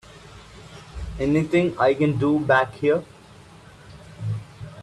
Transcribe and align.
Anything 1.19 1.77
I 1.77 1.93
can 1.93 2.17
do 2.17 2.39
back 2.39 2.73
here? 2.73 3.05